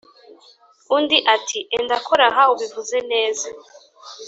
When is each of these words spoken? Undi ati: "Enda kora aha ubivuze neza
Undi 0.95 1.17
ati: 1.35 1.59
"Enda 1.77 1.97
kora 2.05 2.25
aha 2.31 2.43
ubivuze 2.53 2.97
neza 3.11 3.47